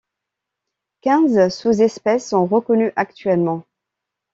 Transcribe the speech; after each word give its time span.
Quinze 1.03 1.49
sous-espèces 1.53 2.29
sont 2.31 2.47
reconnues 2.47 2.91
actuellement. 2.95 3.65